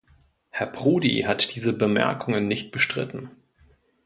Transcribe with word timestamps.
Herr 0.49 0.65
Prodi 0.65 1.25
hat 1.27 1.53
diese 1.53 1.73
Bemerkungen 1.73 2.47
nicht 2.47 2.71
bestritten. 2.71 3.29